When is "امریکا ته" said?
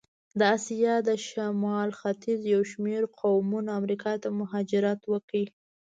3.79-4.29